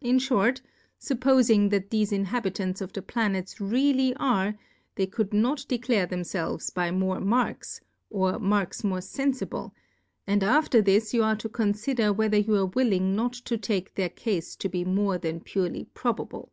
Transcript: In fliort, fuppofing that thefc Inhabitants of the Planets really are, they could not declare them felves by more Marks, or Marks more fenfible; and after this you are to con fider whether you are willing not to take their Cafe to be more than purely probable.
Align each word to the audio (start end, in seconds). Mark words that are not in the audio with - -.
In 0.00 0.16
fliort, 0.16 0.62
fuppofing 0.98 1.68
that 1.68 1.90
thefc 1.90 2.10
Inhabitants 2.10 2.80
of 2.80 2.94
the 2.94 3.02
Planets 3.02 3.60
really 3.60 4.16
are, 4.16 4.54
they 4.94 5.06
could 5.06 5.34
not 5.34 5.66
declare 5.68 6.06
them 6.06 6.22
felves 6.22 6.72
by 6.72 6.90
more 6.90 7.20
Marks, 7.20 7.82
or 8.08 8.38
Marks 8.38 8.82
more 8.82 9.00
fenfible; 9.00 9.72
and 10.26 10.42
after 10.42 10.80
this 10.80 11.12
you 11.12 11.22
are 11.22 11.36
to 11.36 11.50
con 11.50 11.74
fider 11.74 12.14
whether 12.16 12.38
you 12.38 12.54
are 12.54 12.64
willing 12.64 13.14
not 13.14 13.34
to 13.34 13.58
take 13.58 13.94
their 13.94 14.08
Cafe 14.08 14.56
to 14.58 14.68
be 14.70 14.86
more 14.86 15.18
than 15.18 15.38
purely 15.38 15.84
probable. 15.92 16.50